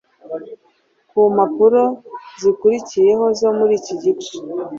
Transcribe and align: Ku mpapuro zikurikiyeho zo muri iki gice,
Ku 1.09 1.19
mpapuro 1.35 1.83
zikurikiyeho 2.41 3.25
zo 3.39 3.49
muri 3.57 3.73
iki 3.79 3.93
gice, 4.03 4.33